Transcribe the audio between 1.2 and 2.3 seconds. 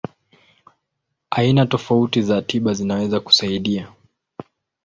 Aina tofauti